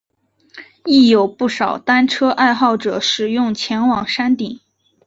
[0.83, 4.59] 亦有不少单车爱好者使用前往山顶。